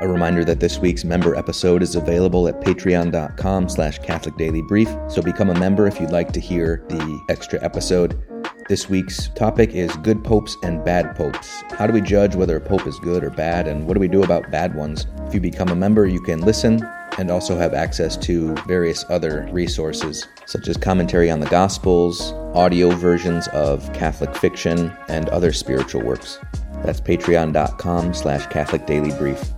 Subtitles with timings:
[0.00, 4.88] A reminder that this week's member episode is available at patreon.com slash Catholic Daily Brief,
[5.10, 8.18] so become a member if you'd like to hear the extra episode.
[8.66, 11.62] This week's topic is good popes and bad popes.
[11.72, 14.08] How do we judge whether a pope is good or bad, and what do we
[14.08, 15.06] do about bad ones?
[15.26, 16.82] If you become a member, you can listen
[17.18, 22.88] and also have access to various other resources, such as commentary on the Gospels, audio
[22.88, 26.38] versions of Catholic fiction, and other spiritual works.
[26.84, 29.52] That's patreon.com slash Catholic Daily Brief.